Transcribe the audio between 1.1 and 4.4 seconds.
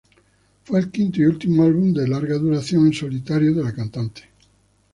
y último álbum de larga duración en solitario de la cantante.